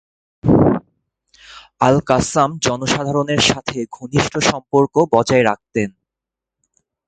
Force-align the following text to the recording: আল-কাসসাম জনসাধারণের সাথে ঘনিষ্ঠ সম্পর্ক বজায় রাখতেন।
আল-কাসসাম 1.81 2.49
জনসাধারণের 2.61 3.41
সাথে 3.41 3.77
ঘনিষ্ঠ 3.91 4.33
সম্পর্ক 4.49 4.93
বজায় 5.13 5.43
রাখতেন। 5.43 5.89